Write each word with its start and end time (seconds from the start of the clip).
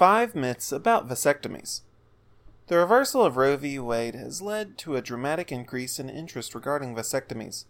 Five 0.00 0.34
myths 0.34 0.72
about 0.72 1.10
vasectomies. 1.10 1.82
The 2.68 2.78
reversal 2.78 3.22
of 3.22 3.36
Roe 3.36 3.58
v. 3.58 3.78
Wade 3.78 4.14
has 4.14 4.40
led 4.40 4.78
to 4.78 4.96
a 4.96 5.02
dramatic 5.02 5.52
increase 5.52 5.98
in 5.98 6.08
interest 6.08 6.54
regarding 6.54 6.94
vasectomies. 6.94 7.66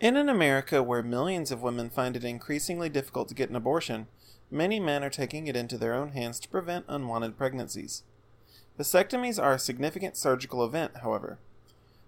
In 0.00 0.16
an 0.16 0.30
America 0.30 0.82
where 0.82 1.02
millions 1.02 1.50
of 1.50 1.60
women 1.60 1.90
find 1.90 2.16
it 2.16 2.24
increasingly 2.24 2.88
difficult 2.88 3.28
to 3.28 3.34
get 3.34 3.50
an 3.50 3.56
abortion, 3.56 4.06
many 4.50 4.80
men 4.80 5.04
are 5.04 5.10
taking 5.10 5.48
it 5.48 5.54
into 5.54 5.76
their 5.76 5.92
own 5.92 6.12
hands 6.12 6.40
to 6.40 6.48
prevent 6.48 6.86
unwanted 6.88 7.36
pregnancies. 7.36 8.04
Vasectomies 8.80 9.38
are 9.38 9.52
a 9.52 9.58
significant 9.58 10.16
surgical 10.16 10.64
event, 10.64 10.92
however. 11.02 11.38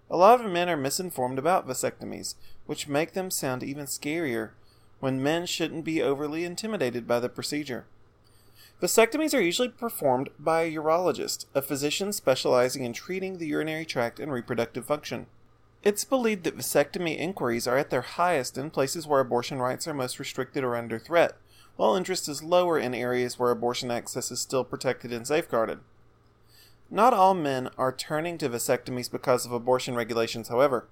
A 0.09 0.17
lot 0.17 0.43
of 0.43 0.51
men 0.51 0.67
are 0.67 0.77
misinformed 0.77 1.37
about 1.37 1.67
vasectomies, 1.67 2.33
which 2.65 2.87
make 2.87 3.13
them 3.13 3.29
sound 3.29 3.61
even 3.61 3.85
scarier 3.85 4.49
when 4.99 5.21
men 5.21 5.45
shouldn't 5.45 5.85
be 5.85 6.01
overly 6.01 6.43
intimidated 6.43 7.07
by 7.07 7.19
the 7.19 7.29
procedure. 7.29 7.85
Vasectomies 8.81 9.33
are 9.33 9.41
usually 9.41 9.67
performed 9.67 10.29
by 10.39 10.61
a 10.61 10.71
urologist, 10.71 11.45
a 11.53 11.61
physician 11.61 12.13
specializing 12.13 12.85
in 12.85 12.93
treating 12.93 13.37
the 13.37 13.47
urinary 13.47 13.83
tract 13.83 14.21
and 14.21 14.31
reproductive 14.31 14.85
function. 14.85 15.25
It's 15.83 16.05
believed 16.05 16.45
that 16.45 16.57
vasectomy 16.57 17.17
inquiries 17.17 17.67
are 17.67 17.77
at 17.77 17.89
their 17.89 18.01
highest 18.01 18.57
in 18.57 18.69
places 18.69 19.05
where 19.05 19.19
abortion 19.19 19.59
rights 19.59 19.85
are 19.85 19.93
most 19.93 20.17
restricted 20.17 20.63
or 20.63 20.77
under 20.77 20.97
threat, 20.97 21.33
while 21.75 21.95
interest 21.95 22.29
is 22.29 22.41
lower 22.41 22.79
in 22.79 22.95
areas 22.95 23.37
where 23.37 23.51
abortion 23.51 23.91
access 23.91 24.31
is 24.31 24.39
still 24.39 24.63
protected 24.63 25.11
and 25.11 25.27
safeguarded. 25.27 25.79
Not 26.89 27.13
all 27.13 27.33
men 27.33 27.69
are 27.77 27.91
turning 27.91 28.37
to 28.37 28.49
vasectomies 28.49 29.11
because 29.11 29.45
of 29.45 29.51
abortion 29.51 29.95
regulations, 29.95 30.47
however. 30.47 30.87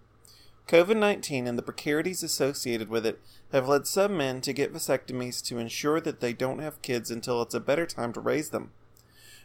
COVID 0.68 0.98
19 0.98 1.48
and 1.48 1.58
the 1.58 1.64
precarities 1.64 2.24
associated 2.24 2.90
with 2.90 3.06
it 3.06 3.22
have 3.54 3.70
led 3.70 3.88
some 3.88 4.18
men 4.18 4.42
to 4.42 4.52
get 4.52 4.74
vasectomies 4.74 5.42
to 5.46 5.60
ensure 5.60 6.02
that 6.02 6.20
they 6.20 6.34
don't 6.34 6.60
have 6.60 6.82
kids 6.82 7.10
until 7.10 7.42
it's 7.42 7.54
a 7.54 7.62
better 7.62 7.86
time 7.86 8.12
to 8.12 8.20
raise 8.20 8.50
them. 8.50 8.72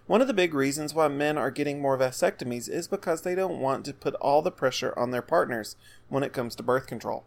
One 0.08 0.20
of 0.20 0.26
the 0.26 0.34
big 0.34 0.52
reasons 0.52 0.94
why 0.94 1.06
men 1.06 1.38
are 1.38 1.52
getting 1.52 1.80
more 1.80 1.96
vasectomies 1.96 2.68
is 2.68 2.88
because 2.88 3.22
they 3.22 3.36
don't 3.36 3.60
want 3.60 3.84
to 3.84 3.94
put 3.94 4.14
all 4.16 4.42
the 4.42 4.50
pressure 4.50 4.92
on 4.98 5.12
their 5.12 5.22
partners 5.22 5.76
when 6.08 6.24
it 6.24 6.32
comes 6.32 6.56
to 6.56 6.64
birth 6.64 6.88
control. 6.88 7.22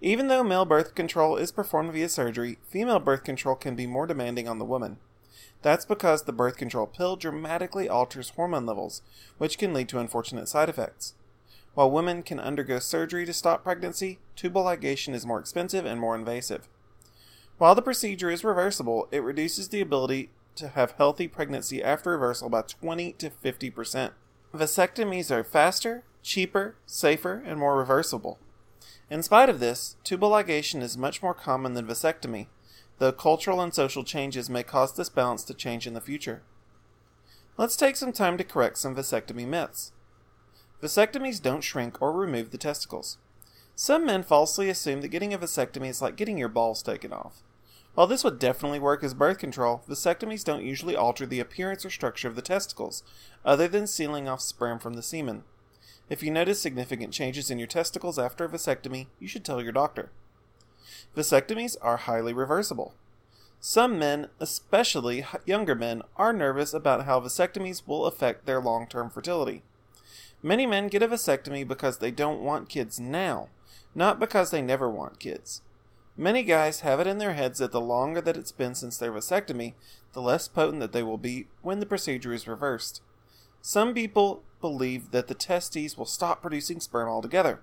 Even 0.00 0.28
though 0.28 0.44
male 0.44 0.64
birth 0.64 0.94
control 0.94 1.36
is 1.36 1.50
performed 1.50 1.92
via 1.92 2.08
surgery, 2.08 2.58
female 2.68 3.00
birth 3.00 3.24
control 3.24 3.56
can 3.56 3.74
be 3.74 3.86
more 3.86 4.06
demanding 4.06 4.46
on 4.46 4.60
the 4.60 4.64
woman. 4.64 4.98
That's 5.62 5.84
because 5.84 6.22
the 6.22 6.32
birth 6.32 6.56
control 6.56 6.86
pill 6.86 7.16
dramatically 7.16 7.88
alters 7.88 8.30
hormone 8.30 8.66
levels, 8.66 9.02
which 9.38 9.58
can 9.58 9.74
lead 9.74 9.88
to 9.88 9.98
unfortunate 9.98 10.48
side 10.48 10.68
effects. 10.68 11.14
While 11.74 11.90
women 11.90 12.22
can 12.22 12.38
undergo 12.38 12.78
surgery 12.78 13.24
to 13.24 13.32
stop 13.32 13.62
pregnancy, 13.62 14.18
tubal 14.36 14.64
ligation 14.64 15.14
is 15.14 15.24
more 15.24 15.40
expensive 15.40 15.86
and 15.86 15.98
more 15.98 16.14
invasive. 16.14 16.68
While 17.56 17.74
the 17.74 17.82
procedure 17.82 18.30
is 18.30 18.44
reversible, 18.44 19.08
it 19.10 19.22
reduces 19.22 19.68
the 19.68 19.80
ability 19.80 20.30
to 20.56 20.68
have 20.68 20.92
healthy 20.92 21.28
pregnancy 21.28 21.82
after 21.82 22.10
reversal 22.10 22.50
by 22.50 22.62
20 22.62 23.12
to 23.14 23.30
50%. 23.30 24.10
Vasectomies 24.54 25.30
are 25.30 25.44
faster, 25.44 26.04
cheaper, 26.22 26.76
safer, 26.84 27.42
and 27.46 27.58
more 27.58 27.78
reversible. 27.78 28.38
In 29.08 29.22
spite 29.22 29.48
of 29.48 29.60
this, 29.60 29.96
tubal 30.04 30.30
ligation 30.30 30.82
is 30.82 30.98
much 30.98 31.22
more 31.22 31.34
common 31.34 31.72
than 31.72 31.86
vasectomy, 31.86 32.48
though 32.98 33.12
cultural 33.12 33.60
and 33.60 33.72
social 33.74 34.04
changes 34.04 34.50
may 34.50 34.62
cause 34.62 34.94
this 34.94 35.08
balance 35.08 35.42
to 35.44 35.54
change 35.54 35.86
in 35.86 35.94
the 35.94 36.00
future. 36.00 36.42
Let's 37.56 37.76
take 37.76 37.96
some 37.96 38.12
time 38.12 38.36
to 38.38 38.44
correct 38.44 38.78
some 38.78 38.94
vasectomy 38.94 39.46
myths. 39.46 39.92
Vasectomies 40.82 41.40
don't 41.40 41.62
shrink 41.62 42.02
or 42.02 42.12
remove 42.12 42.50
the 42.50 42.58
testicles. 42.58 43.18
Some 43.76 44.04
men 44.04 44.24
falsely 44.24 44.68
assume 44.68 45.00
that 45.00 45.08
getting 45.08 45.32
a 45.32 45.38
vasectomy 45.38 45.88
is 45.88 46.02
like 46.02 46.16
getting 46.16 46.36
your 46.36 46.48
balls 46.48 46.82
taken 46.82 47.12
off. 47.12 47.42
While 47.94 48.08
this 48.08 48.24
would 48.24 48.38
definitely 48.38 48.80
work 48.80 49.04
as 49.04 49.14
birth 49.14 49.38
control, 49.38 49.82
vasectomies 49.88 50.44
don't 50.44 50.64
usually 50.64 50.96
alter 50.96 51.24
the 51.24 51.40
appearance 51.40 51.84
or 51.84 51.90
structure 51.90 52.26
of 52.26 52.34
the 52.34 52.42
testicles, 52.42 53.02
other 53.44 53.68
than 53.68 53.86
sealing 53.86 54.28
off 54.28 54.40
sperm 54.40 54.78
from 54.78 54.94
the 54.94 55.02
semen. 55.02 55.44
If 56.08 56.22
you 56.22 56.30
notice 56.30 56.60
significant 56.60 57.12
changes 57.12 57.50
in 57.50 57.58
your 57.58 57.68
testicles 57.68 58.18
after 58.18 58.44
a 58.44 58.48
vasectomy, 58.48 59.06
you 59.20 59.28
should 59.28 59.44
tell 59.44 59.62
your 59.62 59.72
doctor. 59.72 60.10
Vasectomies 61.16 61.76
are 61.80 61.96
highly 61.98 62.32
reversible. 62.32 62.94
Some 63.60 63.98
men, 63.98 64.28
especially 64.40 65.24
younger 65.44 65.76
men, 65.76 66.02
are 66.16 66.32
nervous 66.32 66.74
about 66.74 67.04
how 67.04 67.20
vasectomies 67.20 67.86
will 67.86 68.06
affect 68.06 68.46
their 68.46 68.60
long 68.60 68.88
term 68.88 69.10
fertility. 69.10 69.62
Many 70.42 70.66
men 70.66 70.88
get 70.88 71.02
a 71.02 71.08
vasectomy 71.08 71.66
because 71.66 71.98
they 71.98 72.10
don't 72.10 72.42
want 72.42 72.68
kids 72.68 72.98
now, 72.98 73.48
not 73.94 74.18
because 74.18 74.50
they 74.50 74.60
never 74.60 74.90
want 74.90 75.20
kids. 75.20 75.62
Many 76.16 76.42
guys 76.42 76.80
have 76.80 77.00
it 77.00 77.06
in 77.06 77.18
their 77.18 77.32
heads 77.32 77.60
that 77.60 77.72
the 77.72 77.80
longer 77.80 78.20
that 78.20 78.36
it's 78.36 78.52
been 78.52 78.74
since 78.74 78.98
their 78.98 79.12
vasectomy, 79.12 79.74
the 80.12 80.20
less 80.20 80.48
potent 80.48 80.80
that 80.80 80.92
they 80.92 81.02
will 81.02 81.16
be 81.16 81.46
when 81.62 81.80
the 81.80 81.86
procedure 81.86 82.32
is 82.32 82.48
reversed. 82.48 83.00
Some 83.62 83.94
people 83.94 84.42
believe 84.60 85.12
that 85.12 85.28
the 85.28 85.34
testes 85.34 85.96
will 85.96 86.04
stop 86.04 86.42
producing 86.42 86.80
sperm 86.80 87.08
altogether. 87.08 87.60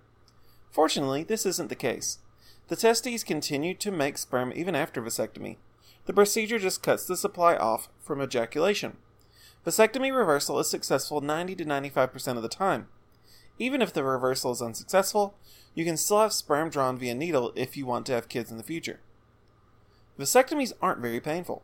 Fortunately, 0.72 1.24
this 1.24 1.46
isn't 1.46 1.70
the 1.70 1.76
case. 1.76 2.20
The 2.70 2.76
testes 2.76 3.24
continue 3.24 3.74
to 3.76 3.92
make 3.92 4.18
sperm 4.18 4.54
even 4.56 4.76
after 4.76 5.02
vasectomy. 5.02 5.58
The 6.06 6.14
procedure 6.14 6.60
just 6.60 6.82
cuts 6.82 7.06
the 7.06 7.18
supply 7.18 7.56
off 7.56 7.90
from 8.02 8.22
ejaculation. 8.22 8.98
Vasectomy 9.66 10.16
reversal 10.16 10.60
is 10.60 10.70
successful 10.70 11.22
90 11.22 11.56
to 11.56 11.66
95% 11.66 12.38
of 12.38 12.42
the 12.42 12.50
time. 12.50 12.88
Even 13.58 13.82
if 13.82 13.92
the 13.92 14.04
reversal 14.04 14.52
is 14.52 14.62
unsuccessful, 14.62 15.36
you 15.76 15.84
can 15.84 15.98
still 15.98 16.22
have 16.22 16.34
sperm 16.34 16.70
drawn 16.70 16.98
via 16.98 17.14
needle 17.14 17.52
if 17.56 17.76
you 17.76 17.86
want 17.86 18.06
to 18.06 18.14
have 18.14 18.30
kids 18.30 18.50
in 18.50 18.58
the 18.58 18.64
future. 18.64 19.02
Vasectomies 20.18 20.74
aren't 20.82 21.02
very 21.02 21.20
painful. 21.20 21.64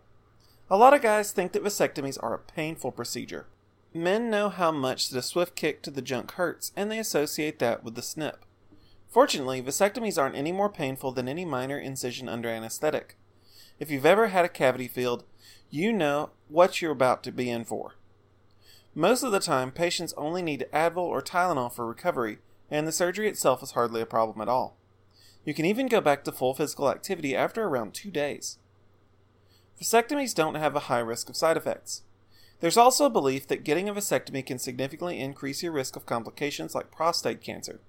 A 0.69 0.78
lot 0.78 0.94
of 0.94 1.01
guys 1.01 1.31
think 1.31 1.51
that 1.53 1.63
vasectomies 1.63 2.22
are 2.22 2.34
a 2.34 2.39
painful 2.39 2.91
procedure. 2.91 3.47
Men 3.94 4.29
know 4.29 4.50
how 4.50 4.72
much 4.72 5.09
that 5.09 5.19
a 5.19 5.22
swift 5.22 5.55
kick 5.55 5.81
to 5.84 5.91
the 5.91 6.01
junk 6.01 6.31
hurts, 6.31 6.73
and 6.75 6.91
they 6.91 7.00
associate 7.00 7.59
that 7.59 7.84
with 7.84 7.95
the 7.95 8.01
snip. 8.01 8.44
Fortunately, 9.09 9.61
vasectomies 9.61 10.22
aren't 10.22 10.35
any 10.35 10.51
more 10.51 10.69
painful 10.69 11.13
than 11.13 11.29
any 11.29 11.45
minor 11.45 11.79
incision 11.79 12.28
under 12.28 12.50
anesthetic. 12.50 13.16
If 13.80 13.91
you've 13.91 14.06
ever 14.06 14.28
had 14.28 14.46
a 14.46 14.50
cavity 14.50 14.88
filled, 14.88 15.25
you 15.69 15.91
know 15.91 16.31
what 16.47 16.81
you're 16.81 16.91
about 16.91 17.24
to 17.24 17.31
be 17.31 17.50
in 17.50 17.66
for. 17.66 17.96
Most 18.94 19.24
of 19.24 19.34
the 19.34 19.41
time, 19.41 19.72
patients 19.72 20.13
only 20.16 20.41
need 20.41 20.68
Advil 20.74 20.97
or 21.00 21.22
Tylenol 21.22 21.74
for 21.74 21.85
recovery, 21.85 22.38
and 22.72 22.88
the 22.88 22.94
surgery 22.94 23.28
itself 23.28 23.62
is 23.62 23.72
hardly 23.72 24.00
a 24.00 24.06
problem 24.06 24.40
at 24.40 24.47
all. 24.47 24.78
You 25.44 25.53
can 25.53 25.66
even 25.66 25.88
go 25.88 26.00
back 26.00 26.24
to 26.24 26.31
full 26.31 26.53
physical 26.53 26.90
activity 26.90 27.35
after 27.35 27.64
around 27.64 27.94
two 27.94 28.09
days. 28.09 28.58
Vasectomies 29.81 30.34
don't 30.34 30.56
have 30.56 30.75
a 30.75 30.81
high 30.81 31.00
risk 31.00 31.30
of 31.30 31.35
side 31.35 31.58
effects. 31.58 32.03
There's 32.62 32.78
also 32.78 33.06
a 33.06 33.09
belief 33.09 33.46
that 33.47 33.66
getting 33.66 33.90
a 33.90 33.94
vasectomy 33.94 34.46
can 34.46 34.58
significantly 34.58 35.19
increase 35.19 35.62
your 35.62 35.74
risk 35.74 35.97
of 35.97 36.06
complications 36.06 36.74
like 36.74 36.91
prostate 36.91 37.41
cancer. 37.41 37.81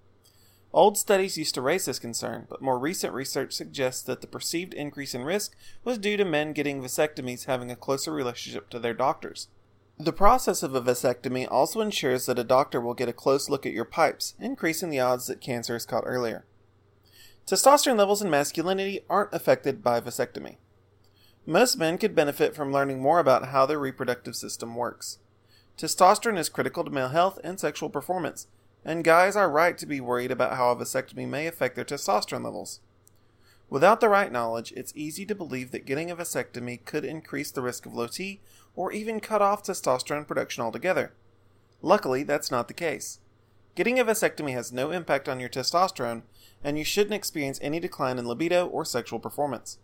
Old 0.73 0.99
studies 0.99 1.39
used 1.39 1.55
to 1.55 1.63
raise 1.63 1.87
this 1.87 1.99
concern, 1.99 2.47
but 2.51 2.61
more 2.61 2.79
recent 2.79 3.15
research 3.15 3.53
suggests 3.53 4.03
that 4.03 4.21
the 4.21 4.27
perceived 4.27 4.75
increase 4.75 5.15
in 5.15 5.25
risk 5.25 5.57
was 5.85 5.99
due 5.99 6.17
to 6.17 6.25
men 6.25 6.53
getting 6.53 6.83
vasectomies 6.83 7.47
having 7.47 7.71
a 7.71 7.77
closer 7.77 8.13
relationship 8.13 8.69
to 8.71 8.79
their 8.79 8.95
doctors. 8.95 9.49
The 9.99 10.13
process 10.13 10.63
of 10.63 10.75
a 10.75 10.83
vasectomy 10.83 11.51
also 11.51 11.81
ensures 11.81 12.27
that 12.27 12.39
a 12.39 12.45
doctor 12.45 12.81
will 12.81 12.93
get 12.93 13.09
a 13.09 13.15
close 13.15 13.49
look 13.49 13.65
at 13.65 13.73
your 13.73 13.87
pipes, 13.87 14.35
increasing 14.39 14.91
the 14.91 15.01
odds 15.01 15.27
that 15.29 15.41
cancer 15.41 15.75
is 15.75 15.87
caught 15.87 16.05
earlier. 16.05 16.45
Testosterone 17.47 17.97
levels 17.97 18.21
in 18.21 18.29
masculinity 18.29 19.01
aren't 19.09 19.33
affected 19.33 19.83
by 19.83 20.01
vasectomy. 20.01 20.57
Most 21.47 21.79
men 21.79 21.97
could 21.97 22.15
benefit 22.15 22.55
from 22.55 22.73
learning 22.73 23.01
more 23.01 23.21
about 23.21 23.49
how 23.49 23.65
their 23.65 23.79
reproductive 23.79 24.37
system 24.37 24.75
works. 24.75 25.19
Testosterone 25.79 26.39
is 26.39 26.49
critical 26.49 26.85
to 26.85 26.91
male 26.91 27.09
health 27.09 27.39
and 27.45 27.59
sexual 27.59 27.89
performance, 27.89 28.49
and 28.87 29.03
guys 29.03 29.35
are 29.35 29.51
right 29.51 29.77
to 29.77 29.85
be 29.85 30.01
worried 30.01 30.31
about 30.31 30.57
how 30.57 30.71
a 30.71 30.77
vasectomy 30.77 31.29
may 31.29 31.49
affect 31.49 31.75
their 31.75 31.85
testosterone 31.85 32.45
levels. 32.45 32.79
Without 33.69 34.01
the 34.01 34.09
right 34.09 34.31
knowledge, 34.31 34.73
it's 34.77 34.93
easy 34.95 35.27
to 35.27 35.35
believe 35.35 35.73
that 35.73 35.85
getting 35.85 36.09
a 36.09 36.15
vasectomy 36.15 36.85
could 36.85 37.05
increase 37.05 37.51
the 37.51 37.63
risk 37.63 37.85
of 37.85 37.95
low 37.95 38.07
T 38.07 38.41
or 38.77 38.93
even 38.93 39.19
cut 39.19 39.43
off 39.43 39.65
testosterone 39.65 40.25
production 40.25 40.63
altogether. 40.63 41.13
Luckily, 41.83 42.23
that's 42.23 42.53
not 42.53 42.69
the 42.69 42.75
case. 42.75 43.19
Getting 43.75 43.99
a 43.99 44.05
vasectomy 44.05 44.53
has 44.53 44.73
no 44.73 44.93
impact 44.93 45.29
on 45.29 45.41
your 45.41 45.49
testosterone, 45.49 46.23
and 46.63 46.79
you 46.79 46.85
shouldn't 46.85 47.15
experience 47.15 47.59
any 47.61 47.81
decline 47.81 48.21
in 48.21 48.27
libido 48.27 48.69
or 48.69 48.85
sexual 48.85 49.19
performance. 49.19 49.79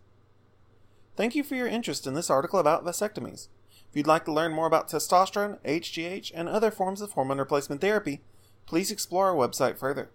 Thank 1.17 1.35
you 1.35 1.43
for 1.43 1.55
your 1.55 1.67
interest 1.67 2.07
in 2.07 2.13
this 2.13 2.29
article 2.29 2.57
about 2.57 2.85
vasectomies. 2.85 3.49
If 3.89 3.97
you'd 3.97 4.07
like 4.07 4.23
to 4.25 4.33
learn 4.33 4.53
more 4.53 4.65
about 4.65 4.87
testosterone, 4.87 5.59
HGH, 5.65 6.31
and 6.33 6.47
other 6.47 6.71
forms 6.71 7.01
of 7.01 7.11
hormone 7.11 7.37
replacement 7.37 7.81
therapy, 7.81 8.21
please 8.65 8.91
explore 8.91 9.29
our 9.29 9.35
website 9.35 9.77
further. 9.77 10.09